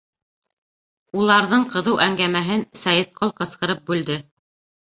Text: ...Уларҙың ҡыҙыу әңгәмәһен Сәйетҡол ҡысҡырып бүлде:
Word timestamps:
...Уларҙың 1.19 1.67
ҡыҙыу 1.73 2.01
әңгәмәһен 2.07 2.65
Сәйетҡол 2.85 3.35
ҡысҡырып 3.43 3.85
бүлде: 3.93 4.19